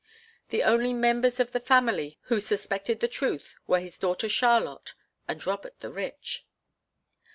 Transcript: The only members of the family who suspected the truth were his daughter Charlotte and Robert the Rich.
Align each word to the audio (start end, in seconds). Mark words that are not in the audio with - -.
The 0.49 0.63
only 0.63 0.93
members 0.95 1.39
of 1.39 1.51
the 1.51 1.59
family 1.59 2.17
who 2.23 2.39
suspected 2.39 3.01
the 3.01 3.07
truth 3.07 3.53
were 3.67 3.79
his 3.79 3.99
daughter 3.99 4.27
Charlotte 4.27 4.95
and 5.27 5.45
Robert 5.45 5.79
the 5.81 5.91
Rich. 5.91 6.43